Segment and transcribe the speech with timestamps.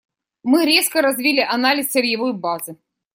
[0.41, 2.75] Мы резко развили анализ сырьевой базы.